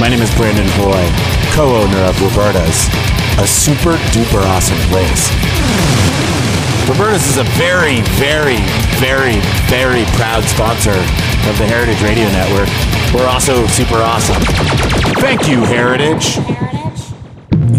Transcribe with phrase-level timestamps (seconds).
[0.00, 1.04] My name is Brandon Hoy,
[1.52, 2.88] co-owner of Roberta's,
[3.38, 5.28] a super duper awesome place.
[6.88, 8.56] Roberta's is a very, very,
[8.96, 10.96] very, very proud sponsor
[11.48, 12.70] of the Heritage Radio Network.
[13.12, 14.40] We're also super awesome.
[15.20, 16.38] Thank you, Heritage.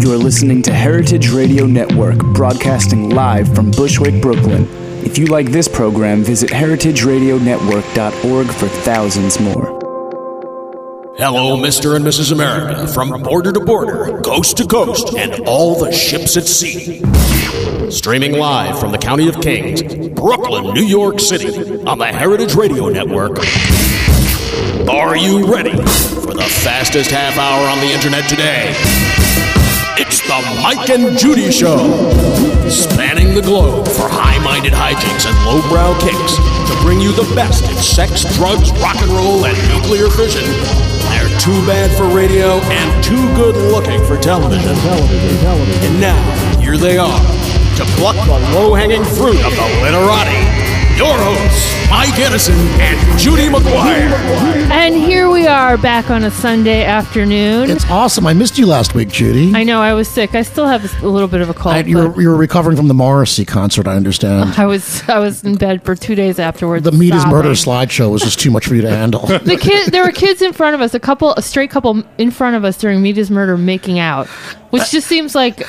[0.00, 4.68] You're listening to Heritage Radio Network, broadcasting live from Bushwick, Brooklyn.
[5.04, 9.81] If you like this program, visit heritageradionetwork.org for thousands more.
[11.24, 11.94] Hello, Mr.
[11.94, 12.32] and Mrs.
[12.32, 17.00] America, from border to border, coast to coast, and all the ships at sea.
[17.92, 19.84] Streaming live from the County of Kings,
[20.18, 23.38] Brooklyn, New York City, on the Heritage Radio Network.
[24.90, 28.74] Are you ready for the fastest half hour on the internet today?
[30.02, 31.78] It's the Mike and Judy Show,
[32.68, 36.34] spanning the globe for high minded hijinks and lowbrow kicks
[36.68, 40.91] to bring you the best in sex, drugs, rock and roll, and nuclear fission.
[41.42, 44.76] Too bad for radio and too good looking for television.
[44.78, 47.18] And now, here they are
[47.78, 50.51] to pluck the low hanging fruit of the literati.
[51.02, 54.08] Your hosts, Mike Edison and Judy McGuire.
[54.70, 57.70] And here we are back on a Sunday afternoon.
[57.70, 58.24] It's awesome.
[58.24, 59.52] I missed you last week, Judy.
[59.52, 60.36] I know I was sick.
[60.36, 61.74] I still have a little bit of a cold.
[61.74, 64.54] I- you, but were, you were recovering from the Morrissey concert, I understand.
[64.56, 66.84] I was I was in bed for two days afterwards.
[66.84, 67.36] The Meat is sobbing.
[67.36, 69.26] Murder slideshow was just too much for you to handle.
[69.42, 72.30] The kid, there were kids in front of us, a couple, a straight couple in
[72.30, 74.28] front of us during Meat is Murder making out,
[74.70, 75.66] which uh, just seems like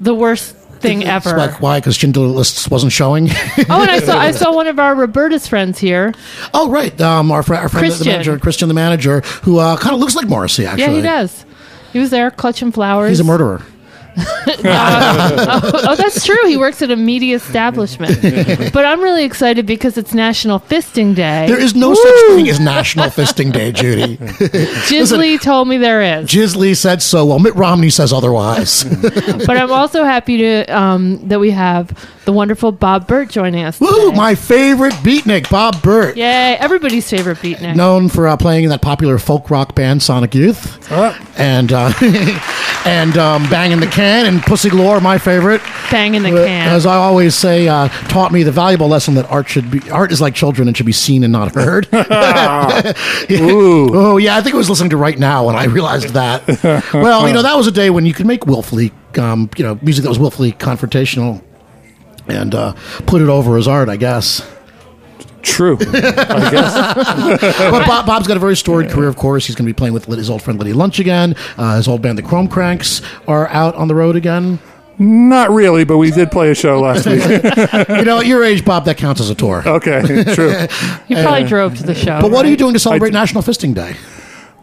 [0.00, 1.36] the worst thing It's ever.
[1.36, 1.80] like, why?
[1.80, 3.28] Because Schindler List wasn't showing?
[3.32, 3.36] oh,
[3.82, 6.12] and I saw I saw one of our Roberta's friends here.
[6.52, 6.98] oh, right.
[7.00, 8.12] Um, our, fr- our friend, the Christian.
[8.12, 10.82] manager, Christian, the manager, who uh, kind of looks like Morrissey, actually.
[10.84, 11.44] Yeah, he does.
[11.92, 13.08] He was there clutching flowers.
[13.10, 13.62] He's a murderer.
[14.18, 16.46] oh, that's true.
[16.46, 18.20] He works at a media establishment.
[18.72, 21.46] but I'm really excited because it's National Fisting Day.
[21.46, 24.16] There is no such thing as National Fisting Day, Judy.
[24.86, 26.28] Jiz Lee told me there is.
[26.28, 27.26] Jiz Lee said so.
[27.26, 28.84] Well, Mitt Romney says otherwise.
[29.46, 31.92] But I'm also happy to um, that we have
[32.24, 33.78] the wonderful Bob Bert joining us.
[33.80, 33.88] Woo!
[33.88, 34.16] today.
[34.16, 36.16] My favorite beatnik, Bob Bert.
[36.16, 36.56] Yay!
[36.58, 37.76] Everybody's favorite beatnik.
[37.76, 40.90] known for uh, playing in that popular folk rock band Sonic Youth,
[41.38, 41.92] and uh,
[42.84, 45.60] and um, banging the can and Pussy Galore, my favorite.
[45.90, 46.68] Bang in the Uh, can.
[46.68, 50.12] As I always say, uh, taught me the valuable lesson that art should be art
[50.12, 51.88] is like children and should be seen and not heard.
[53.30, 56.46] Oh yeah, I think I was listening to right now when I realized that.
[56.92, 59.78] well, you know that was a day when you could make willfully, um, you know,
[59.82, 61.42] music that was willfully confrontational,
[62.28, 62.74] and uh,
[63.06, 64.40] put it over as art, I guess.
[65.44, 65.76] True.
[65.80, 66.74] I guess.
[67.70, 69.46] but Bob, Bob's got a very storied career, of course.
[69.46, 71.34] He's going to be playing with his old friend Lydia Lunch again.
[71.56, 74.58] Uh, his old band, the Chrome Cranks, are out on the road again.
[74.98, 77.22] Not really, but we did play a show last week.
[77.98, 79.62] You know, at your age, Bob, that counts as a tour.
[79.66, 80.02] Okay,
[80.34, 80.50] true.
[81.08, 82.20] you probably drove to the show.
[82.20, 83.96] But what are you doing to celebrate I- National Fisting Day?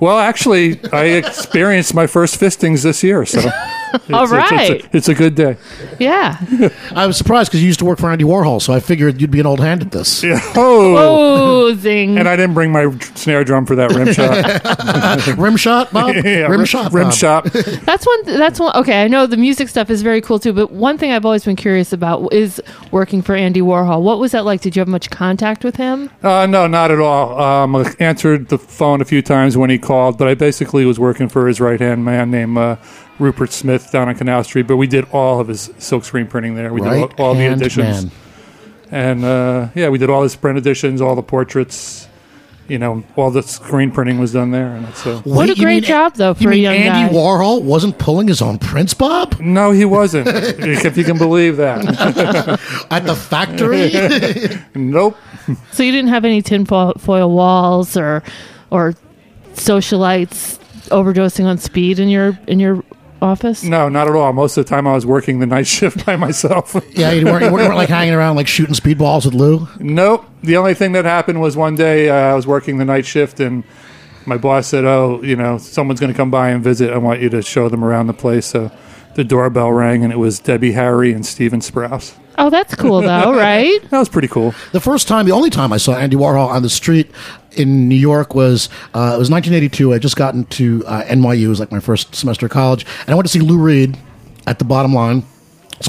[0.01, 3.45] Well, actually, I experienced my first fistings this year, so it's,
[4.11, 4.83] All it's- it's right.
[4.83, 5.55] a, it's a good day.
[5.99, 6.37] Yeah.
[6.95, 9.29] I was surprised because you used to work for Andy Warhol, so I figured you'd
[9.31, 10.23] be an old hand at this.
[10.23, 10.39] Yeah.
[10.55, 10.97] Oh.
[10.97, 12.17] Oh, zing.
[12.17, 15.37] And I didn't bring my snare drum for that rim shot.
[15.37, 16.15] Rim shot, Bob?
[16.15, 17.13] yeah, rim, shot, rim Bob.
[17.13, 17.43] shot.
[17.53, 18.25] That's one.
[18.25, 18.75] That's one.
[18.77, 20.51] Okay, I know the music stuff is very cool too.
[20.53, 22.59] But one thing I've always been curious about is
[22.91, 24.01] working for Andy Warhol.
[24.01, 24.61] What was that like?
[24.61, 26.09] Did you have much contact with him?
[26.23, 27.39] Uh, no, not at all.
[27.39, 30.99] Um, I answered the phone a few times when he called, but I basically was
[30.99, 32.77] working for his right hand man named uh,
[33.19, 34.67] Rupert Smith down on Canal Street.
[34.67, 36.73] But we did all of his silkscreen printing there.
[36.73, 38.05] We did all, all the editions.
[38.05, 38.11] man.
[38.91, 42.07] And uh, yeah, we did all his print editions, all the portraits.
[42.67, 45.17] You know, all the screen printing was done there, and so.
[45.17, 47.19] uh, What a great mean- job, though, for you a mean young Andy guy.
[47.19, 49.37] Warhol wasn't pulling his own prints, Bob?
[49.41, 50.27] no, he wasn't.
[50.29, 51.79] if you can believe that.
[52.91, 53.91] At the factory?
[54.75, 55.17] nope.
[55.73, 58.23] So you didn't have any tinfoil foil walls or
[58.69, 58.93] or
[59.55, 60.57] socialites
[60.89, 62.83] overdosing on speed in your in your
[63.21, 63.63] office.
[63.63, 64.33] No, not at all.
[64.33, 66.75] Most of the time, I was working the night shift by myself.
[66.91, 69.67] yeah, you weren't, you weren't like hanging around like shooting speedballs with Lou?
[69.79, 70.25] Nope.
[70.43, 73.39] The only thing that happened was one day uh, I was working the night shift
[73.39, 73.63] and
[74.25, 76.91] my boss said, "Oh, you know, someone's going to come by and visit.
[76.91, 78.71] I want you to show them around the place." So
[79.15, 82.15] the doorbell rang and it was Debbie Harry and Stephen Sprouse.
[82.37, 83.81] Oh, that's cool though, right?
[83.89, 84.53] That was pretty cool.
[84.71, 87.11] The first time, the only time I saw Andy Warhol on the street
[87.53, 89.91] in New York was uh, it was 1982.
[89.91, 91.43] I had just gotten to uh, NYU.
[91.43, 93.97] It was like my first semester of college, and I went to see Lou Reed
[94.47, 95.23] at the Bottom Line.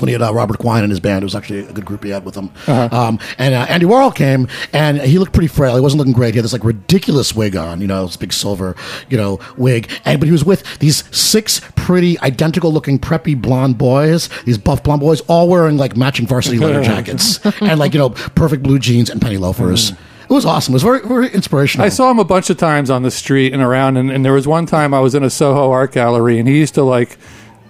[0.00, 1.23] He had uh, Robert Quine and his band.
[1.23, 2.50] It was actually a good group he had with him.
[2.67, 5.75] Um, and uh, Andy Warhol came, and he looked pretty frail.
[5.75, 6.35] He wasn't looking great.
[6.35, 8.75] He had this like ridiculous wig on, you know, this big silver,
[9.09, 9.91] you know, wig.
[10.05, 14.83] And but he was with these six pretty identical looking preppy blonde boys, these buff
[14.83, 18.79] blonde boys, all wearing like matching varsity leather jackets and like you know perfect blue
[18.79, 19.91] jeans and penny loafers.
[19.91, 20.73] It was awesome.
[20.73, 21.85] It was very very inspirational.
[21.85, 24.33] I saw him a bunch of times on the street and around, and, and there
[24.33, 27.19] was one time I was in a Soho art gallery, and he used to like,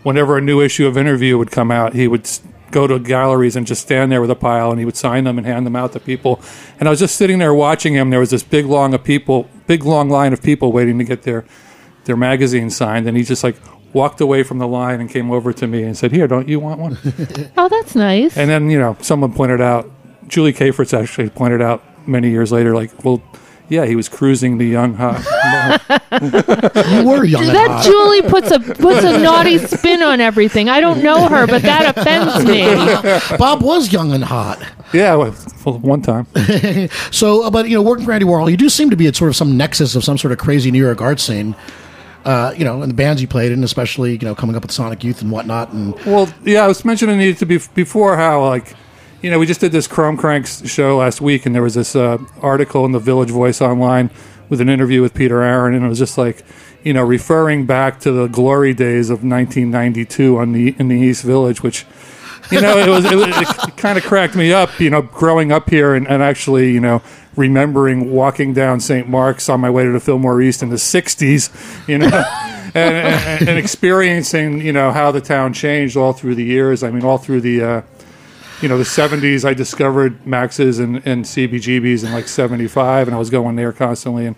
[0.03, 2.29] whenever a new issue of Interview would come out, he would
[2.71, 5.39] go to galleries and just stand there with a pile, and he would sign them
[5.39, 6.41] and hand them out to people.
[6.81, 8.11] And I was just sitting there watching him.
[8.11, 11.23] There was this big long of people, big long line of people waiting to get
[11.23, 11.45] their
[12.05, 13.57] their magazine signed, and he just like
[13.93, 16.59] walked away from the line and came over to me and said, "Here, don't you
[16.59, 16.99] want one?"
[17.57, 18.37] Oh, that's nice.
[18.37, 19.89] And then, you know, someone pointed out,
[20.27, 23.23] Julie Cafritz actually pointed out many years later, like, well,
[23.69, 25.21] yeah, he was cruising the young hot.
[26.21, 27.85] you were young and that hot.
[27.85, 30.69] Julie puts a puts a naughty spin on everything.
[30.69, 33.37] I don't know her, but that offends me.
[33.39, 34.63] Bob was young and hot.
[34.93, 36.27] yeah, well, well, one time.
[37.11, 39.17] So, uh, but you know, working for Andy Warhol, you do seem to be at
[39.17, 41.55] sort of some nexus of some sort of crazy New York art scene.
[42.25, 44.71] Uh, you know, and the bands you played in, especially you know, coming up with
[44.71, 48.45] Sonic Youth and whatnot, and Well, yeah, I was mentioning it to be before how,
[48.45, 48.75] like,
[49.23, 51.95] you know, we just did this Chrome Cranks show last week, and there was this
[51.95, 54.11] uh, article in the Village Voice online
[54.49, 56.45] with an interview with Peter Aaron, and it was just like,
[56.83, 61.23] you know, referring back to the glory days of 1992 on the in the East
[61.23, 61.87] Village, which,
[62.51, 65.71] you know, it was it, it kind of cracked me up, you know, growing up
[65.71, 67.01] here and, and actually, you know.
[67.35, 69.09] Remembering walking down St.
[69.09, 72.09] Mark's on my way to the Fillmore East in the '60s, you know,
[72.75, 76.83] and, and, and experiencing, you know, how the town changed all through the years.
[76.83, 77.83] I mean, all through the, uh,
[78.63, 83.19] you know, the 70s, I discovered Max's and, and CBGB's in like 75, and I
[83.19, 84.37] was going there constantly and,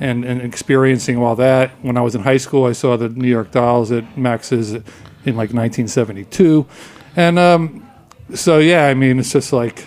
[0.00, 1.70] and, and experiencing all that.
[1.82, 5.36] When I was in high school, I saw the New York Dolls at Max's in
[5.36, 6.66] like 1972.
[7.14, 7.90] And um,
[8.34, 9.84] so, yeah, I mean, it's just like,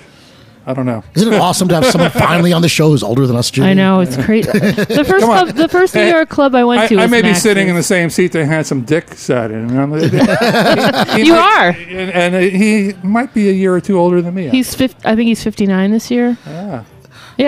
[0.71, 1.03] I don't know.
[1.15, 3.67] isn't it awesome to have someone finally on the show who's older than us, Jimmy?
[3.69, 4.49] I know it's crazy.
[5.01, 6.95] The first club, the first New York club I went I, to.
[6.97, 7.43] I was may be Max's.
[7.43, 9.69] sitting in the same seat that Handsome Dick sat in.
[9.69, 9.91] and I'm-
[11.17, 11.69] he You might- are.
[11.69, 14.49] And, and he might be a year or two older than me.
[14.49, 16.37] He's 50, I think he's fifty nine this year.
[16.45, 16.83] Yeah,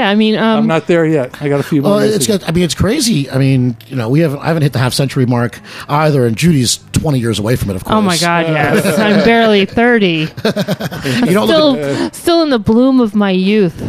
[0.01, 1.41] I mean, um, I'm not there yet.
[1.41, 1.91] I got a few more.
[1.91, 2.37] Well, years it's to go.
[2.39, 3.29] got, I mean, it's crazy.
[3.29, 6.35] I mean, you know, we haven't I haven't hit the half century mark either, and
[6.35, 7.75] Judy's twenty years away from it.
[7.75, 7.95] Of course.
[7.95, 10.27] oh my God, yes, I'm barely thirty.
[11.25, 13.81] You don't look at- Still, still in the bloom of my youth.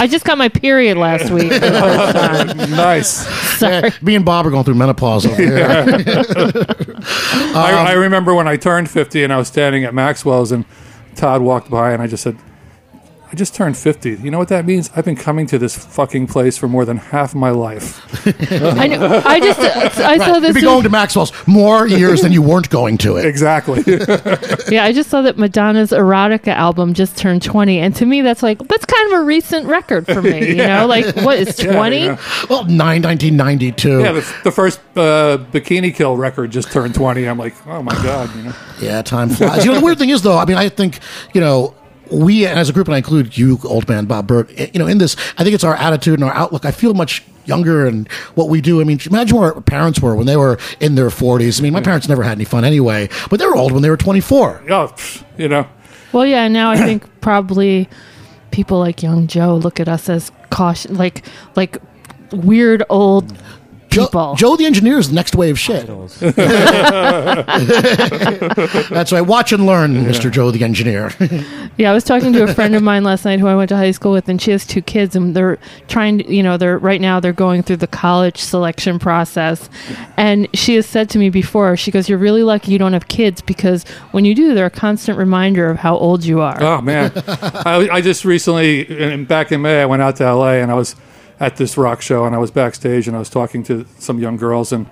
[0.00, 2.70] I just got my period last week for the first time.
[2.70, 3.08] nice.
[3.58, 3.90] Sorry.
[4.00, 5.66] me and Bob are going through menopause over here.
[7.54, 10.64] I, I remember when I turned 50 and I was standing at Maxwell's and
[11.16, 12.36] Todd walked by and I just said,
[13.30, 14.16] I just turned 50.
[14.22, 14.90] You know what that means?
[14.96, 18.00] I've been coming to this fucking place for more than half my life.
[18.62, 19.22] I know.
[19.24, 20.48] I just I saw this.
[20.48, 20.54] You'd this.
[20.54, 23.26] be going to Maxwell's more years than you weren't going to it.
[23.26, 23.82] Exactly.
[24.74, 28.42] yeah, I just saw that Madonna's erotica album just turned twenty, and to me, that's
[28.42, 30.48] like that's kind of a recent record for me.
[30.48, 32.04] You know, like what is Yeah, twenty?
[32.04, 32.18] yeah.
[32.48, 34.00] Well, nine, 1992.
[34.00, 37.28] Yeah, the, the first uh, Bikini Kill record just turned 20.
[37.28, 38.34] I'm like, oh my God.
[38.34, 38.52] You know?
[38.80, 39.64] Yeah, time flies.
[39.64, 41.00] you know, the weird thing is, though, I mean, I think,
[41.34, 41.74] you know,
[42.10, 44.86] we as a group, and I include you, old man Bob Bert, eh, you know,
[44.86, 46.64] in this, I think it's our attitude and our outlook.
[46.64, 48.80] I feel much younger and what we do.
[48.80, 51.58] I mean, imagine where our parents were when they were in their 40s.
[51.58, 53.90] I mean, my parents never had any fun anyway, but they were old when they
[53.90, 54.64] were 24.
[54.70, 54.94] Oh,
[55.36, 55.66] you know.
[56.12, 56.48] Well, yeah.
[56.48, 57.88] Now I think probably
[58.50, 61.24] people like Young Joe look at us as caution, like
[61.56, 61.78] like
[62.32, 63.36] weird old
[63.88, 64.34] people.
[64.34, 65.86] Joe, Joe the engineer is the next wave of shit.
[68.88, 69.20] That's right.
[69.20, 70.30] Watch and learn, Mr.
[70.30, 71.10] Joe the engineer.
[71.78, 73.76] Yeah, I was talking to a friend of mine last night who I went to
[73.76, 76.76] high school with, and she has two kids, and they're trying to, you know, they're
[76.76, 79.70] right now they're going through the college selection process.
[80.16, 83.06] And she has said to me before, she goes, You're really lucky you don't have
[83.06, 86.60] kids because when you do, they're a constant reminder of how old you are.
[86.60, 90.54] Oh man, I, I just recently, and back in May, I went out to LA
[90.54, 90.96] and I was
[91.40, 94.36] at this rock show and I was backstage and I was talking to some young
[94.36, 94.86] girls and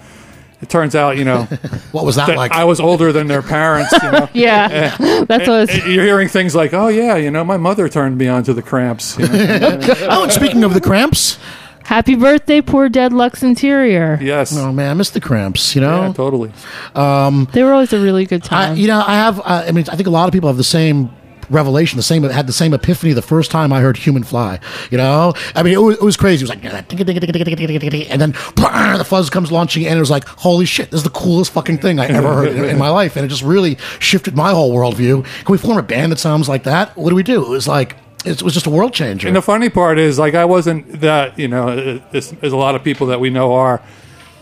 [0.61, 1.43] it turns out, you know,
[1.93, 2.53] what was that, that like?
[2.53, 3.93] I was older than their parents.
[3.93, 4.29] You know?
[4.35, 5.87] Yeah, that's what it's.
[5.87, 8.63] You're hearing things like, "Oh yeah, you know, my mother turned me on to the
[8.63, 9.79] Cramps." You know?
[10.11, 11.39] oh, and speaking of the cramps,
[11.85, 14.19] Happy birthday, poor dead Lux Interior.
[14.21, 16.07] yes, oh man, I miss the cramps, you know?
[16.07, 16.53] yeah, totally.
[16.95, 18.77] They were always a really good I, time.
[18.77, 19.39] you know, I have.
[19.41, 21.11] Uh, I mean, I think a lot of people have the same
[21.51, 24.59] revelation, the same had the same epiphany the first time I heard "Human Fly."
[24.91, 26.45] You know, I mean, it was, it was crazy.
[26.45, 30.91] It was like, and then the fuzz comes launching, and it was like, holy shit,
[30.91, 33.29] this is the coolest fucking thing I ever heard in, in my life, and it
[33.29, 35.25] just really shifted my whole worldview.
[35.45, 36.97] Can we form a band that sounds like that?
[36.97, 37.45] What do we do?
[37.45, 37.97] It was like.
[38.25, 39.29] It was just a world changer.
[39.29, 42.83] And the funny part is, like, I wasn't that, you know, as a lot of
[42.83, 43.81] people that we know are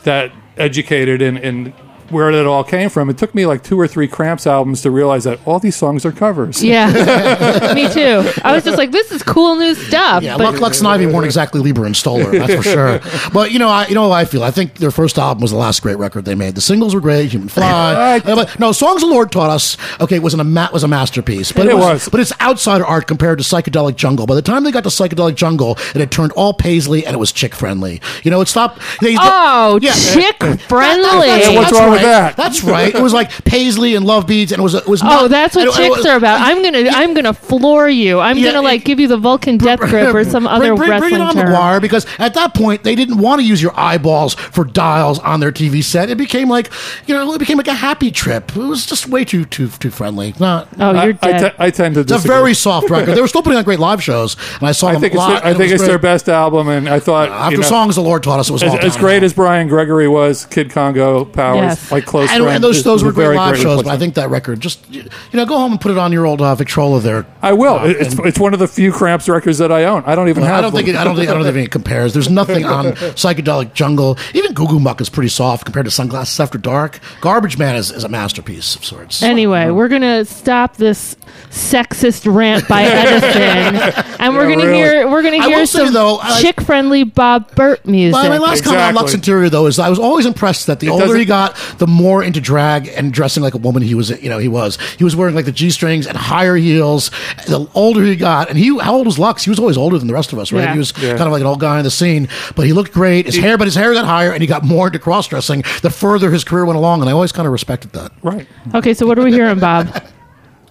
[0.04, 1.74] that educated in, in
[2.10, 3.10] where it all came from.
[3.10, 6.04] It took me like two or three Cramps albums to realize that all these songs
[6.04, 6.62] are covers.
[6.62, 6.86] Yeah,
[7.74, 8.30] me too.
[8.44, 10.22] I was just like, this is cool new stuff.
[10.22, 13.00] Yeah, but Lux, Lux and Ivy weren't exactly Leiber and Stoller, that's for sure.
[13.32, 14.42] But you know, I, you know how I feel.
[14.44, 16.54] I think their first album was the last great record they made.
[16.54, 18.20] The singles were great, Human Fly.
[18.24, 19.76] Uh, but no, Songs the Lord taught us.
[20.00, 22.08] Okay, it was an, a ma- was a masterpiece, but It it, was, was.
[22.08, 24.26] but it's outsider art compared to Psychedelic Jungle.
[24.26, 27.18] By the time they got to Psychedelic Jungle, it had turned all Paisley and it
[27.18, 28.00] was chick friendly.
[28.22, 28.80] You know, it stopped.
[29.00, 29.92] They, oh, yeah.
[29.94, 31.02] chick friendly.
[31.26, 32.03] That's- Yeah, what's that's wrong with right.
[32.04, 32.36] That?
[32.36, 32.94] That's right.
[32.94, 35.02] It was like Paisley and Love Beads, and it was it was.
[35.02, 36.40] Oh, not- that's what chicks was- are about.
[36.40, 38.20] I'm gonna, I'm gonna floor you.
[38.20, 40.74] I'm Yeah, gonna like it- give you the Vulcan death grip or some Bring- other
[40.76, 41.46] bring, wrestling bring it on term.
[41.48, 45.40] McGuire because at that point they didn't want to use your eyeballs for dials on
[45.40, 46.10] their TV set.
[46.10, 46.70] It became like
[47.06, 48.50] you know it became like a happy trip.
[48.56, 50.34] It was just way too too too friendly.
[50.38, 50.68] Not.
[50.78, 51.50] Oh, I, you're I, dead.
[51.50, 53.14] te- I tend to it's a very soft record.
[53.14, 55.18] They were still putting on great live shows, and I saw I them think it's,
[55.18, 55.28] live.
[55.28, 57.62] their, I and it think was it's their best album, and I thought After you
[57.62, 60.08] know, songs, the Lord taught us it was all as, as great as Bryan Gregory
[60.08, 61.83] was, Kid Congo, Powers, Yes.
[61.90, 62.56] Like close and, friend.
[62.56, 65.04] and those those were great very live shows, but I think that record just you
[65.32, 67.26] know go home and put it on your old uh, Victrola there.
[67.42, 67.84] I will.
[67.84, 70.02] It- it's, it's one of the few Cramps records that I own.
[70.06, 70.56] I don't even have.
[70.58, 72.12] I don't think it, I don't think I don't think it compares.
[72.12, 72.84] There's nothing on
[73.16, 74.18] psychedelic jungle.
[74.34, 77.00] Even Goo Goo Muck is pretty soft compared to Sunglasses After Dark.
[77.20, 79.22] Garbage Man is, is a masterpiece of sorts.
[79.22, 81.16] Anyway, we're gonna stop this
[81.50, 84.74] sexist rant by Edison, and we're Yeah, gonna really.
[84.78, 88.12] hear we're gonna hear will say, some though, I- chick-friendly Bob Bert music.
[88.14, 90.88] My, my last comment on Lux Interior though is I was always impressed that the
[90.88, 94.10] older he got, the more into drag and dressing like a woman he was.
[94.22, 94.78] You know, he was.
[94.98, 97.10] He was wearing like the g strings and higher heels.
[97.46, 99.44] The older he got, and he how old was Lux?
[99.44, 100.64] He was always older than the rest of us, right?
[100.64, 100.72] Yeah.
[100.72, 101.10] He was Yeah.
[101.10, 103.26] kind of like an old guy in the scene, but he looked great.
[103.26, 105.90] His hair, but his hair got higher, and he got more into cross dressing the
[105.90, 108.12] further his career went along, and I always kind of respected that.
[108.22, 108.46] Right.
[108.74, 109.88] okay, so what are we hearing, Bob?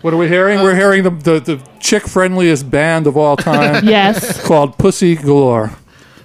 [0.02, 0.60] What are we hearing?
[0.62, 4.46] We're hearing the, the, the chick friendliest band of all time yes.
[4.46, 5.72] called Pussy Galore.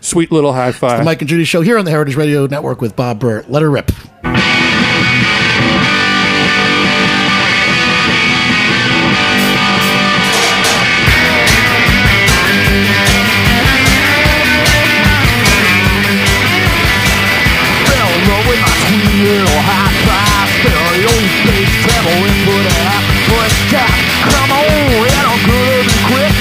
[0.00, 0.98] Sweet little high five.
[0.98, 3.48] The Mike and Judy Show here on the Heritage Radio Network with Bob Bert.
[3.48, 3.92] Let her rip.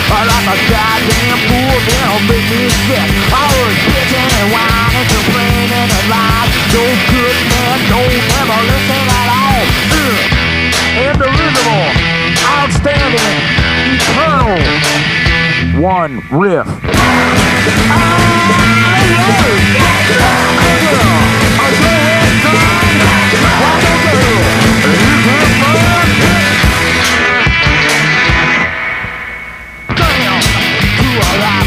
[0.10, 5.90] Like a goddamn fool then I'll make me sick I was bitching and whining complaining
[5.92, 9.62] and lying no good man don't ever listen at all
[9.92, 10.24] Ugh.
[11.12, 11.88] indivisible
[12.48, 13.36] outstanding
[14.00, 14.56] eternal
[15.82, 16.68] one riff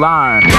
[0.00, 0.49] line.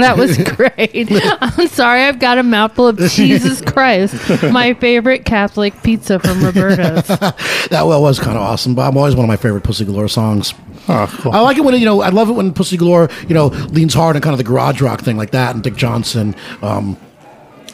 [0.02, 1.08] that was great.
[1.40, 4.14] I'm sorry, I've got a mouthful of Jesus Christ,
[4.52, 7.06] my favorite Catholic pizza from Roberta's.
[7.68, 8.74] That well was kind of awesome.
[8.74, 10.54] But I'm always one of my favorite Pussy Galore songs.
[10.88, 11.32] Oh, cool.
[11.32, 12.00] I like it when you know.
[12.00, 14.80] I love it when Pussy Galore you know leans hard on kind of the garage
[14.80, 16.34] rock thing like that, and Dick Johnson.
[16.62, 16.96] Um,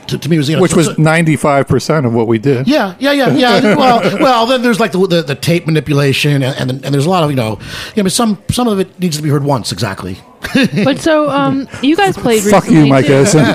[0.08, 2.66] to, to me, was you know, Which was ninety five percent of what we did.
[2.68, 3.61] Yeah, yeah, yeah, yeah.
[3.76, 7.11] well, well, then there's like the the, the tape manipulation, and, and and there's a
[7.11, 7.58] lot of you know,
[7.94, 10.18] yeah, but some some of it needs to be heard once exactly.
[10.84, 13.14] But so, um, you guys played Fuck recently you, Mike too.
[13.14, 13.46] Edison.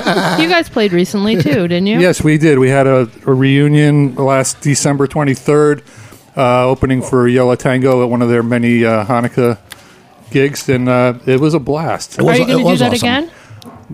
[0.42, 2.00] You guys played recently too, didn't you?
[2.00, 2.58] Yes, we did.
[2.58, 5.82] We had a, a reunion last December 23rd,
[6.36, 9.58] uh, opening for Yo La Tengo at one of their many uh, Hanukkah
[10.30, 12.18] gigs, and uh, it was a blast.
[12.18, 13.08] It was- Are you going to do that awesome.
[13.08, 13.30] again?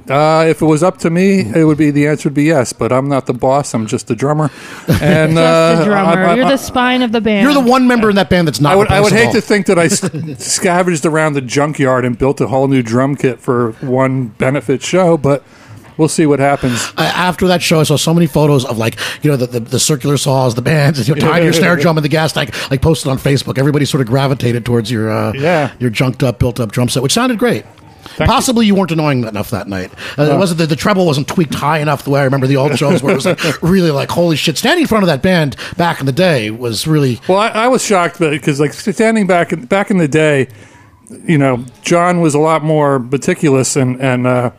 [0.09, 2.73] Uh, if it was up to me, it would be the answer would be yes.
[2.73, 4.51] But I'm not the boss; I'm just the drummer.
[4.89, 6.11] And Just uh, the drummer.
[6.25, 7.43] I, I- You're I- the spine of the band.
[7.45, 8.73] You're the one member in that band that's not.
[8.73, 9.89] I would, I would hate to think that I
[10.39, 15.17] scavenged around the junkyard and built a whole new drum kit for one benefit show,
[15.17, 15.43] but
[15.97, 16.93] we'll see what happens.
[16.97, 19.61] Uh, after that show, I saw so many photos of like you know the, the,
[19.61, 22.33] the circular saws, the bands, and you know, tying your snare drum and the gas
[22.33, 23.59] tank, like posted on Facebook.
[23.59, 25.73] Everybody sort of gravitated towards your uh, Yeah.
[25.79, 27.65] your junked up, built up drum set, which sounded great.
[28.19, 28.75] Possibly you.
[28.75, 29.91] weren't annoying enough that night.
[30.19, 32.57] Uh, it wasn't the, the treble wasn't tweaked high enough the way I remember the
[32.57, 34.59] old shows where it was like really like holy shit.
[34.59, 37.69] Standing in front of that band back in the day was really Well, I, I
[37.69, 40.49] was shocked because, like, standing back in, back in the day,
[41.25, 44.51] you know, John was a lot more meticulous, and and uh,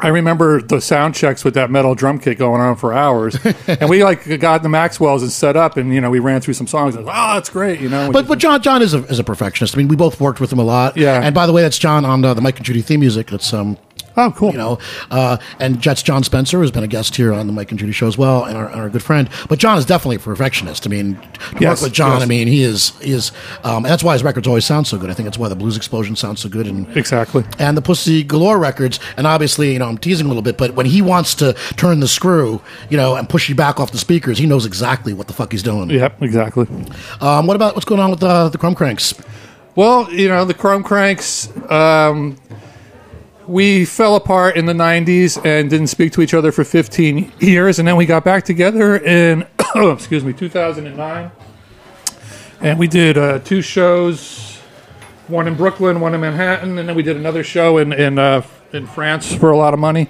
[0.00, 3.36] I remember the sound checks with that metal drum kit going on for hours,
[3.66, 6.54] and we like got the Maxwells and set up, and you know, we ran through
[6.54, 6.94] some songs.
[6.94, 8.12] And, oh, that's great, you know.
[8.12, 9.74] But but John John is a is a perfectionist.
[9.74, 10.96] I mean, we both worked with him a lot.
[10.96, 11.20] Yeah.
[11.20, 13.28] And by the way, that's John on uh, the Mike and Judy theme music.
[13.28, 13.76] That's um.
[14.18, 14.52] Oh, cool.
[14.52, 14.78] You know,
[15.10, 17.92] uh, and that's John Spencer has been a guest here on the Mike and Judy
[17.92, 19.28] show as well, and our, our good friend.
[19.48, 20.86] But John is definitely a perfectionist.
[20.86, 22.22] I mean, to Yes, work with John, yes.
[22.22, 23.32] I mean, he is he is,
[23.64, 25.10] um, and that's why his records always sound so good.
[25.10, 27.44] I think that's why the Blues Explosion sounds so good, and exactly.
[27.58, 29.00] and the Pussy Galore records.
[29.16, 32.00] And obviously, you know, I'm teasing a little bit, but when he wants to turn
[32.00, 32.60] the screw,
[32.90, 35.52] you know, and push you back off the speakers, he knows exactly what the fuck
[35.52, 35.90] he's doing.
[35.90, 36.66] Yep, exactly.
[37.20, 39.14] Um, what about what's going on with uh, the Chrome Cranks?
[39.76, 42.36] Well, you know, the Chrome Cranks, um,
[43.48, 47.78] we fell apart in the 90s and didn't speak to each other for 15 years.
[47.78, 51.30] And then we got back together in, excuse me, 2009.
[52.60, 54.58] And we did uh, two shows,
[55.28, 56.78] one in Brooklyn, one in Manhattan.
[56.78, 59.80] And then we did another show in, in, uh, in France for a lot of
[59.80, 60.08] money.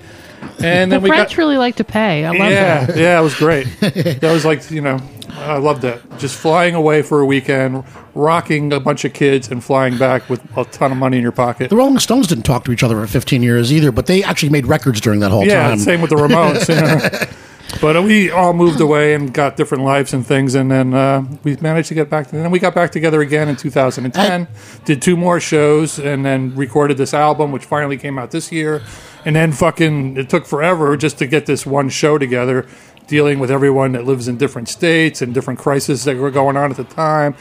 [0.61, 1.39] And then the we French got.
[1.39, 2.25] really like to pay.
[2.25, 2.97] I love yeah, that.
[2.97, 3.65] yeah, it was great.
[3.81, 4.99] that was like you know,
[5.31, 6.19] I loved that.
[6.19, 10.43] Just flying away for a weekend, rocking a bunch of kids, and flying back with
[10.57, 11.71] a ton of money in your pocket.
[11.71, 14.51] The Rolling Stones didn't talk to each other for 15 years either, but they actually
[14.51, 15.79] made records during that whole Yeah, time.
[15.79, 16.69] same with the Ramones.
[16.69, 17.33] you know.
[17.81, 21.57] But we all moved away and got different lives and things, and then uh, we
[21.57, 22.33] managed to get back.
[22.33, 24.49] And then we got back together again in 2010.
[24.85, 28.83] did two more shows, and then recorded this album, which finally came out this year.
[29.25, 32.67] And then fucking, it took forever just to get this one show together,
[33.07, 36.71] dealing with everyone that lives in different states and different crises that were going on
[36.71, 37.37] at the time.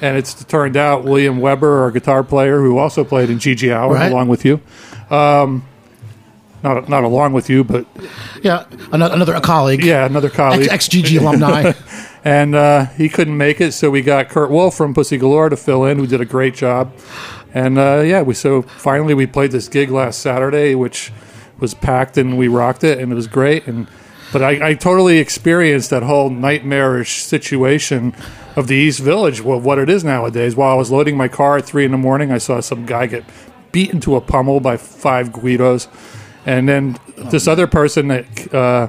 [0.00, 3.94] And it's turned out William Weber, our guitar player, who also played in Gigi Hour
[3.94, 4.10] Right.
[4.10, 4.60] along with you.
[5.10, 5.64] Um,
[6.62, 7.86] not not along with you, but
[8.42, 9.84] Yeah, another, another colleague.
[9.84, 10.68] yeah, another colleague.
[10.70, 11.72] Ex GG alumni.
[12.24, 15.56] and uh, he couldn't make it, so we got Kurt Wolf from Pussy Galore to
[15.56, 16.92] fill in, who did a great job.
[17.54, 21.12] And uh, yeah, we so finally we played this gig last Saturday, which
[21.58, 23.66] was packed and we rocked it, and it was great.
[23.66, 23.86] And
[24.32, 28.14] but I, I totally experienced that whole nightmarish situation
[28.56, 30.56] of the East Village, well, what it is nowadays.
[30.56, 33.06] While I was loading my car at three in the morning, I saw some guy
[33.06, 33.24] get
[33.72, 35.86] beaten to a pummel by five Guidos,
[36.46, 38.54] and then this other person that.
[38.54, 38.88] Uh,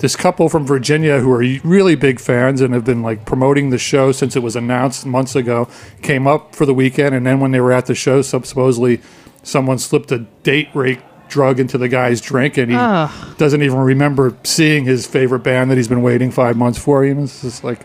[0.00, 3.78] this couple from Virginia who are really big fans and have been like promoting the
[3.78, 5.68] show since it was announced months ago
[6.02, 9.00] came up for the weekend and then when they were at the show supposedly
[9.42, 13.36] someone slipped a date rape drug into the guy's drink and he Ugh.
[13.38, 17.14] doesn't even remember seeing his favorite band that he's been waiting five months for you
[17.14, 17.80] know it's just like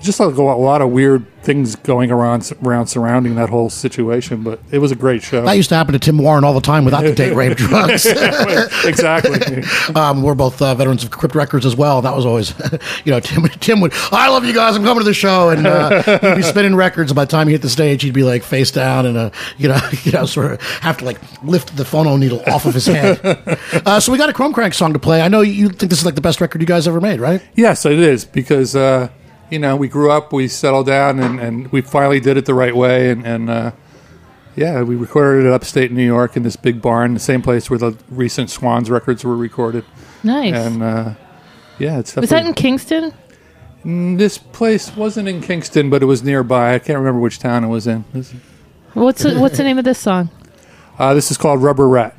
[0.00, 4.60] just like a lot of weird things going around around surrounding that whole situation but
[4.70, 6.84] it was a great show that used to happen to Tim Warren all the time
[6.84, 8.04] without the date rape drugs.
[8.84, 9.40] exactly
[9.94, 12.02] um, we're both uh, veterans of Crypt Records as well.
[12.02, 12.54] That was always,
[13.04, 13.42] you know, Tim.
[13.60, 14.76] Tim would, I love you guys.
[14.76, 17.12] I'm coming to the show, and uh, he'd be spinning records.
[17.12, 19.68] By the time he hit the stage, he'd be like face down and, uh, you
[19.68, 22.86] know, you know, sort of have to like lift the phono needle off of his
[22.86, 23.20] head.
[23.24, 25.20] uh, so we got a Chrome Crank song to play.
[25.20, 27.42] I know you think this is like the best record you guys ever made, right?
[27.54, 29.08] Yes, it is because uh,
[29.50, 32.54] you know we grew up, we settled down, and, and we finally did it the
[32.54, 33.72] right way, and, and uh,
[34.56, 37.78] yeah, we recorded it upstate New York in this big barn, the same place where
[37.78, 39.84] the recent Swans records were recorded,
[40.22, 40.54] Nice.
[40.54, 41.14] and uh,
[41.78, 43.12] yeah, it's was that in Kingston?
[43.84, 46.74] Mm, this place wasn't in Kingston, but it was nearby.
[46.74, 48.04] I can't remember which town it was in.
[48.12, 48.34] This,
[48.94, 50.30] What's the, what's the name of this song?
[50.98, 52.16] uh, this is called Rubber Rat.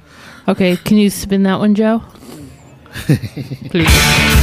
[0.48, 2.02] Okay, can you spin that one, Joe?
[3.70, 3.88] Please.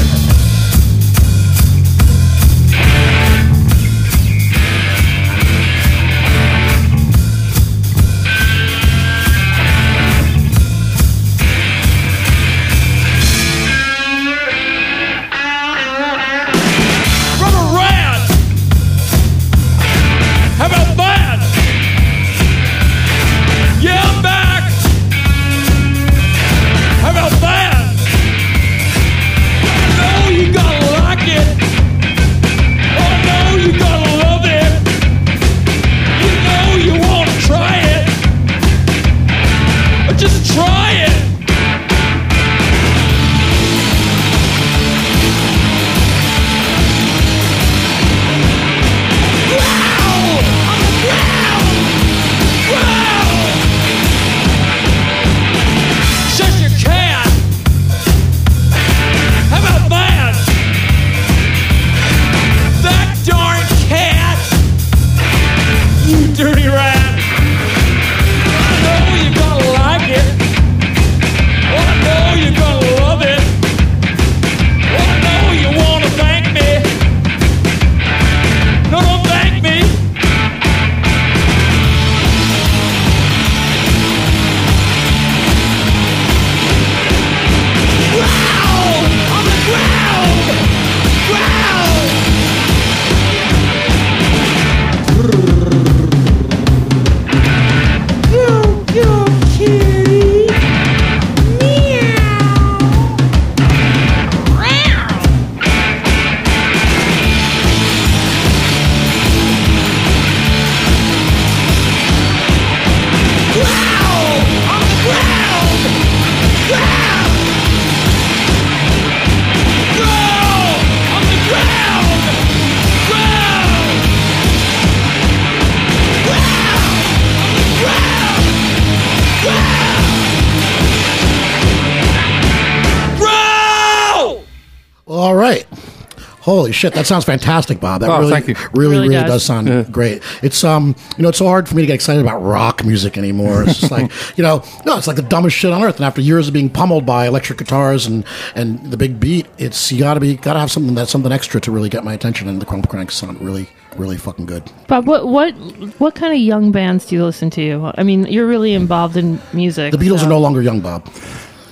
[136.49, 138.01] Holy shit, that sounds fantastic, Bob.
[138.01, 138.55] That Oh, really, thank you.
[138.73, 139.31] really, Really really, does.
[139.31, 139.43] does.
[139.45, 140.23] sound great.
[140.43, 143.19] It's um, you know, it's so hard for me to get excited about rock music
[143.19, 143.65] anymore.
[143.65, 145.97] It's just like, you know, no, it's like the dumbest shit on earth.
[145.97, 149.93] And after years of being pummeled by electric guitars and and the big beat, it's
[149.93, 152.15] you got to be got to have something that's something extra to really get my
[152.15, 152.49] attention.
[152.49, 154.63] And the Chrome Cranks sound really, really fucking good.
[154.87, 155.53] Bob, what what
[156.01, 157.93] what kind of young bands do you listen to?
[157.99, 159.93] I mean, you're really involved in music.
[159.93, 161.07] The Beatles so- are no longer young, Bob.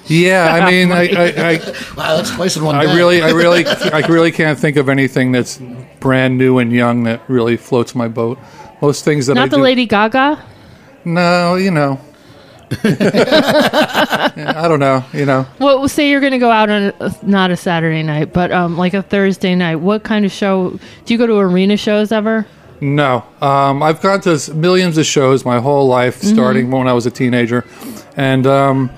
[0.06, 1.58] Yeah, I mean, I, I, I,
[1.96, 2.74] Wow, let's place it one.
[2.76, 2.94] I day.
[2.96, 5.60] really, I really, I really can't think of anything that's
[6.00, 8.38] brand new and young that really floats my boat.
[8.82, 10.42] Most things that I Not the do, Lady Gaga.
[11.04, 12.00] No, you know.
[12.84, 15.04] Yeah, I don't know.
[15.12, 18.32] You know, Well, say you're going to go out on a, not a Saturday night,
[18.32, 19.76] but um, like a Thursday night.
[19.76, 20.78] What kind of show?
[21.04, 22.46] Do you go to arena shows ever?
[22.80, 23.24] no.
[23.40, 26.34] Um, I've gone to millions of shows my whole life, Mm-hmm.
[26.34, 27.64] starting when I was a teenager,
[28.16, 28.90] and um,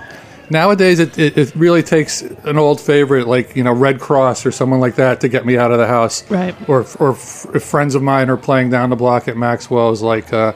[0.51, 4.53] nowadays it, it, it really takes an old favorite like you know Red Cross or
[4.53, 6.29] someone like that to get me out of the house.
[6.31, 6.55] Right.
[6.69, 10.53] Or or if friends of mine are playing down the block at Maxwell's, like uh,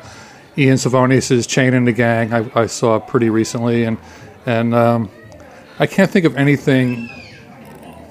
[0.57, 3.98] Ian Svenonius's Chain and the Gang, I, I saw pretty recently, and
[4.46, 5.11] and um,
[5.78, 7.09] I can't think of anything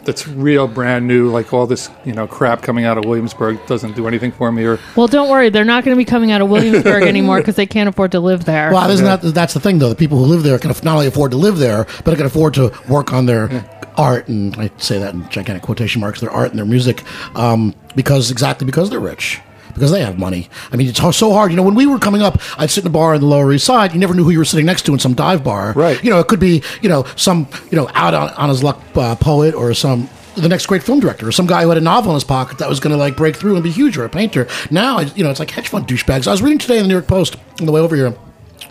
[0.04, 1.30] that's real brand new.
[1.30, 4.66] Like all this you know crap coming out of Williamsburg doesn't do anything for me.
[4.66, 5.50] Or Well, don't worry.
[5.50, 8.20] They're not going to be coming out of Williamsburg anymore because they can't afford to
[8.20, 8.72] live there.
[8.72, 9.90] Well, isn't that that's the thing though?
[9.90, 12.54] The people who live there can not only afford to live there, but can afford
[12.56, 13.66] to work on their
[13.98, 17.04] art, and I say that in gigantic quotation marks, their art and their music,
[17.36, 19.40] um, because exactly because they're rich.
[19.74, 20.50] Because they have money.
[20.72, 21.52] I mean, it's so hard.
[21.52, 23.52] You know, when we were coming up, I'd sit in a bar in the Lower
[23.52, 23.94] East Side.
[23.94, 25.74] You never knew who you were sitting next to in some dive bar.
[25.74, 26.02] Right.
[26.04, 28.82] You know, it could be, you know, some, you know, out on, on his luck
[28.96, 31.82] uh, poet or some the next great film director or some guy who had a
[31.82, 34.06] novel in his pocket that was going to like break through and be huge or
[34.06, 34.48] a painter.
[34.70, 36.28] Now, you know, it's like hedge fund douchebags.
[36.28, 38.16] I was reading today in the New York Post on the way over here.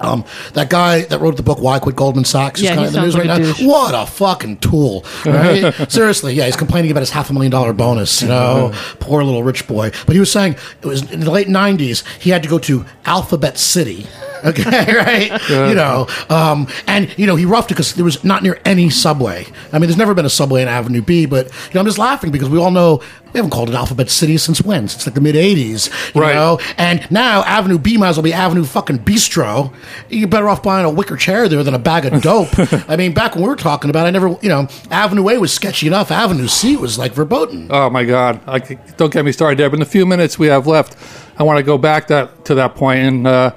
[0.00, 0.24] Um,
[0.54, 2.94] that guy that wrote the book "Why Quit Goldman Sachs" is Yeah, kind he of
[2.94, 3.68] in the news like right now.
[3.68, 5.04] What a fucking tool!
[5.26, 5.74] Right?
[5.90, 8.22] Seriously, yeah, he's complaining about his half a million dollar bonus.
[8.22, 9.90] You know, poor little rich boy.
[10.06, 12.04] But he was saying it was in the late '90s.
[12.20, 14.06] He had to go to Alphabet City.
[14.44, 15.48] Okay, right?
[15.50, 18.90] You know, um, and you know he roughed it because there was not near any
[18.90, 19.46] subway.
[19.72, 21.98] I mean, there's never been a subway in Avenue B, but you know, I'm just
[21.98, 23.00] laughing because we all know
[23.32, 24.88] we haven't called it Alphabet City since when?
[24.88, 26.34] Since like the mid '80s, you Right.
[26.34, 26.58] know.
[26.78, 29.72] And now Avenue B might as well be Avenue fucking Bistro.
[30.08, 32.48] You're better off buying a wicker chair there than a bag of dope.
[32.88, 35.38] I mean, back when we were talking about, it, I never, you know, Avenue A
[35.38, 36.10] was sketchy enough.
[36.10, 37.68] Avenue C was like verboten.
[37.70, 38.40] Oh my God!
[38.46, 38.58] I,
[38.96, 39.68] don't get me started there.
[39.70, 40.96] But in the few minutes we have left,
[41.38, 43.52] I want to go back that to that point and uh,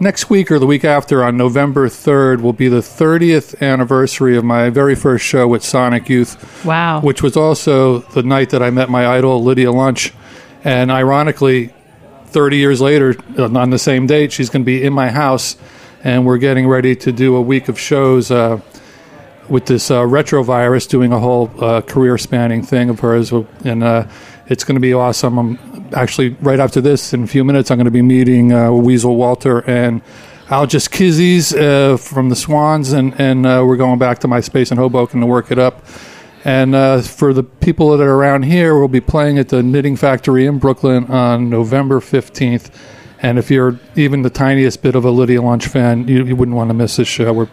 [0.00, 4.44] next week or the week after, on November 3rd, will be the 30th anniversary of
[4.44, 6.64] my very first show with Sonic Youth.
[6.64, 7.00] Wow.
[7.00, 10.12] Which was also the night that I met my idol, Lydia Lunch.
[10.64, 11.72] And ironically,
[12.26, 15.56] 30 years later, uh, on the same date, she's going to be in my house.
[16.04, 18.60] And we're getting ready to do a week of shows uh,
[19.48, 23.32] with this uh, retrovirus, doing a whole uh, career spanning thing of hers.
[23.64, 24.06] And uh,
[24.48, 25.38] it's going to be awesome.
[25.38, 28.70] I'm actually, right after this, in a few minutes, I'm going to be meeting uh,
[28.72, 30.02] Weasel Walter and
[30.46, 32.92] Algis Kizys uh, from the Swans.
[32.92, 35.84] And, and uh, we're going back to my space in Hoboken to work it up.
[36.44, 39.96] And uh, for the people that are around here, we'll be playing at the Knitting
[39.96, 42.70] Factory in Brooklyn on November 15th.
[43.20, 46.56] And if you're even the tiniest bit of a Lydia Lunch fan, you, you wouldn't
[46.56, 47.32] want to miss this show.
[47.32, 47.48] We're,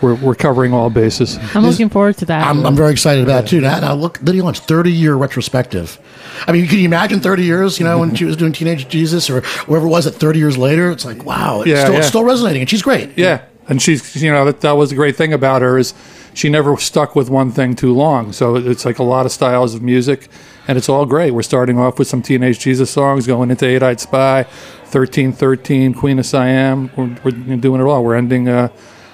[0.00, 1.38] we're, we're covering all bases.
[1.54, 2.46] I'm looking forward to that.
[2.46, 3.60] I'm, I'm very excited about it too.
[3.60, 5.98] Now, now look, Lydia Lunch, 30 year retrospective.
[6.46, 9.30] I mean, can you imagine 30 years, you know, when she was doing Teenage Jesus
[9.30, 10.90] or wherever it was at 30 years later?
[10.90, 13.16] It's like, wow, it's, Yeah, still, it's still resonating and she's great.
[13.16, 15.94] Yeah, and she's you know that that was the great thing about her is
[16.34, 18.32] she never stuck with one thing too long.
[18.32, 20.28] So it's like a lot of styles of music,
[20.68, 21.30] and it's all great.
[21.30, 24.42] We're starting off with some Teenage Jesus songs, going into Eight Eyed Spy,
[24.84, 26.90] thirteen thirteen, Queen of Siam.
[26.96, 28.04] We're, we're doing it all.
[28.04, 28.48] We're ending.
[28.48, 28.68] Uh,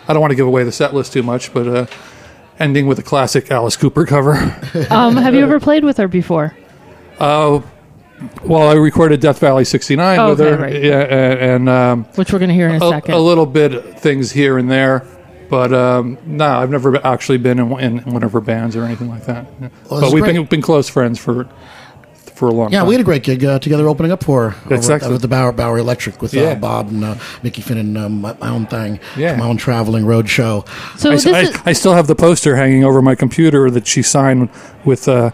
[0.08, 1.86] I don't want to give away the set list too much, but uh,
[2.58, 4.32] ending with a classic Alice Cooper cover.
[4.90, 6.56] um, have you ever played with her before?
[7.18, 7.60] Uh,
[8.44, 10.82] well, I recorded Death Valley '69 Oh, with okay, her, right.
[10.82, 13.14] yeah, and, and um, Which we're going to hear in a, a, second.
[13.14, 15.06] a little bit things here and there,
[15.50, 19.08] but um, no, I've never actually been in, in one of her bands or anything
[19.08, 19.46] like that.
[19.60, 19.68] Yeah.
[19.90, 20.34] Well, but we've great.
[20.34, 21.48] been, been close friends for
[22.35, 22.87] for a long Yeah, time.
[22.87, 25.12] Yeah, we had a great gig uh, together opening up for her over Exactly.
[25.12, 26.42] with the Bower, Bowery Electric with Yeah.
[26.42, 29.37] uh, Bob and uh, Mickey Finn and um, my, my own thing, Yeah.
[29.37, 30.64] my own traveling road show.
[30.97, 34.03] so I, I- is I still have the poster hanging over my computer that she
[34.03, 34.49] signed
[34.85, 35.31] with uh,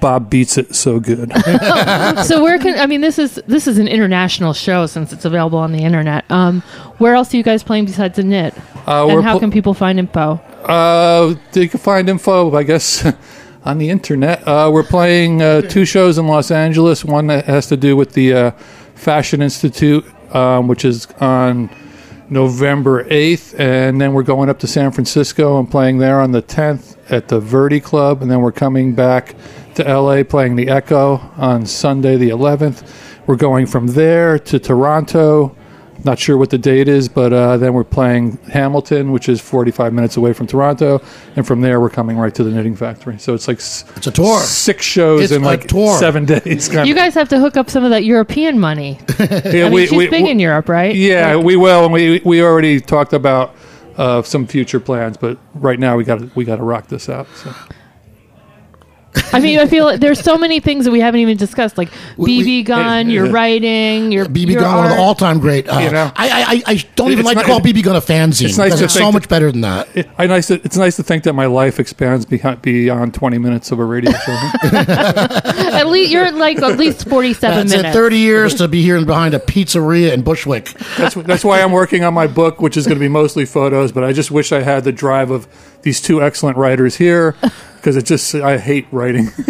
[0.00, 1.32] "Bob beats it so good."
[2.24, 5.58] so where can I mean this is this is an international show since it's available
[5.58, 6.24] on the internet.
[6.30, 6.60] Um,
[6.98, 8.54] where else are you guys playing besides the knit?
[8.86, 10.40] Uh, and how pl- can people find info?
[10.64, 13.02] Uh, you can find info, I guess,
[13.64, 14.46] on the internet.
[14.46, 17.04] Uh, we're playing uh, two shows in Los Angeles.
[17.04, 18.50] One that has to do with the uh,
[18.94, 21.70] Fashion Institute, um, which is on
[22.28, 23.58] November 8th.
[23.58, 27.28] And then we're going up to San Francisco and playing there on the 10th at
[27.28, 28.22] the Verdi Club.
[28.22, 29.34] And then we're coming back
[29.76, 32.86] to LA playing the Echo on Sunday, the 11th.
[33.26, 35.56] We're going from there to Toronto.
[36.02, 39.92] Not sure what the date is, but uh, then we're playing Hamilton, which is 45
[39.92, 41.00] minutes away from Toronto,
[41.36, 43.18] and from there we're coming right to the Knitting Factory.
[43.18, 44.40] So it's like s- It's a tour.
[44.40, 45.96] six shows It's in a like tour.
[45.98, 46.68] seven days.
[46.68, 46.98] kind You of.
[46.98, 48.98] guys have to hook up some of that European money.
[49.18, 50.94] Yeah, I mean, she's big in Europe, right?
[50.94, 53.54] Yeah, we will, and we we already talked about
[53.96, 57.08] uh, some future plans, but right now we got to we got to rock this
[57.08, 57.28] out.
[57.36, 57.54] So.
[59.32, 61.90] I mean, I feel like there's so many things that we haven't even discussed, like
[62.16, 65.06] We- we- BB gun, your writing, your BB your Gun, one of the art.
[65.06, 65.68] all-time great.
[65.68, 66.10] Uh, You know?
[66.16, 68.46] I, I, I- I don't even It's like not- to call BB Gun a fanzine
[68.48, 69.88] it's nice to it's so that- much better than that.
[69.94, 70.48] It, I nice.
[70.48, 73.84] To, it's nice to think that my life expands behind, beyond 20 minutes of a
[73.84, 74.32] radio show.
[74.64, 77.76] At least you're like at least 47 That's it.
[77.76, 77.94] minutes.
[77.94, 80.72] Thirty years to be here and behind a pizzeria in Bushwick.
[80.96, 83.92] that's that's why I'm working on my book, which is going to be mostly photos.
[83.92, 85.46] But I just wish I had the drive of
[85.82, 87.34] these two excellent writers here,
[87.84, 89.28] because it just I hate writing.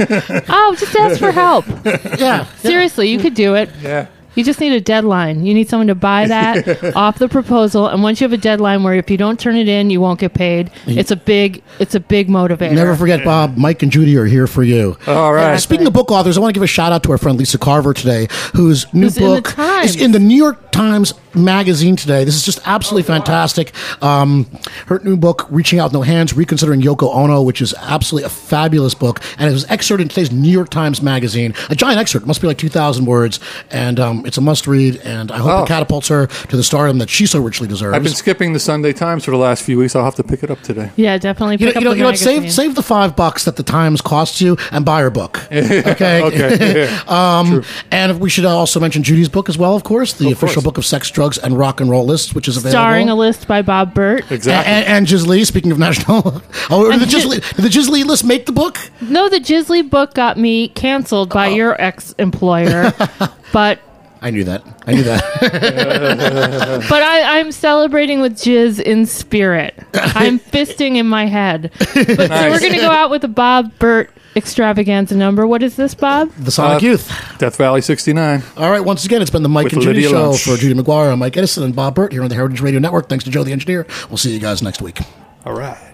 [0.49, 1.65] Oh, just ask for help.
[2.19, 3.71] Yeah, Seriously, you could do it.
[3.81, 4.09] yeah.
[4.35, 5.47] You just need a deadline.
[5.47, 8.83] You need someone to buy that off the proposal, and once you have a deadline
[8.83, 10.73] where if you don't turn it in, you won't get paid.
[10.87, 12.73] It's a big, it's a big motivator.
[12.73, 13.57] Never forget, Bob.
[13.57, 14.97] Mike and Judy are here for you.
[15.07, 15.53] All right.
[15.53, 15.57] Yeah.
[15.59, 17.59] Speaking of book authors, I want to give a shout out to our friend Lisa
[17.59, 19.91] Carver today, whose new Who's in the book Times.
[19.95, 22.25] is in the New York Times Magazine today.
[22.25, 23.73] This is just absolutely fantastic.
[24.03, 24.47] Um,
[24.87, 28.31] her new book, Reaching Out with No Hands, Reconsidering Yoko Ono, which is absolutely a
[28.31, 29.21] fabulous book.
[29.39, 31.55] And it was excerpted in today's New York Times Magazine.
[31.71, 33.41] A giant excerpt, must be like 2,000 words.
[33.71, 34.97] And um, it's a must read.
[35.05, 35.63] And I hope Oh.
[35.65, 37.95] it catapults her to the stardom that she so richly deserves.
[37.97, 39.95] I've been skipping the Sunday Times for the last few weeks.
[39.97, 40.91] I'll have to pick it up today.
[40.97, 41.57] Yeah, definitely.
[41.59, 42.19] You know, Pick you know, the you know what?
[42.19, 45.41] Save, save the five bucks that the Times costs you and buy her book.
[45.55, 46.23] Okay.
[46.23, 46.89] Okay.
[46.89, 47.03] yeah.
[47.25, 50.63] Um, and we should also mention Judy's book as well, of course, the Of official
[50.63, 50.64] course.
[50.65, 52.73] Book of sex, drugs, and rock and roll lists, which is available.
[52.73, 54.31] Starring a list by Bob Bert.
[54.33, 54.73] Exactly.
[54.73, 56.23] And, and Jiz Lee, speaking of national.
[56.71, 58.79] oh, did the, Jiz Lee, did the Jiz Lee list make the book?
[59.01, 61.55] No, the Jiz Lee book got me canceled by Oh.
[61.55, 62.93] your ex-employer,
[63.53, 63.79] but
[64.23, 64.65] I knew that.
[64.87, 65.23] I knew that.
[66.89, 69.75] but I, I'm celebrating with Jizz in spirit.
[69.93, 71.71] I'm fisting in my head.
[71.79, 75.47] But so we're gonna go out with a Bob Bert extravaganza number.
[75.47, 76.31] What is this, Bob?
[76.39, 77.13] the Sonic Uh, Youth.
[77.39, 78.43] Death Valley 69.
[78.57, 80.45] All right, once again, it's been the Mike With and Judy Lydia Show Lunch.
[80.45, 81.13] for Judy McGuire.
[81.13, 83.09] I'm Mike Edison and Bob Bert here on the Heritage Radio Network.
[83.09, 83.87] Thanks to Joe the Engineer.
[84.09, 85.01] We'll see you guys next week.
[85.47, 85.94] All right.